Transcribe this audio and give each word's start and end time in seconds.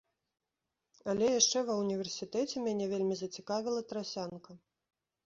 Але 1.11 1.27
яшчэ 1.39 1.59
ва 1.67 1.73
ўніверсітэце 1.81 2.55
мяне 2.69 2.85
вельмі 2.95 3.15
зацікавіла 3.21 3.85
трасянка. 3.93 4.51